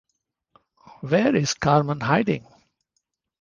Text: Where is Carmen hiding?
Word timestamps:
Where 1.01 1.35
is 1.35 1.53
Carmen 1.53 1.99
hiding? 1.99 2.47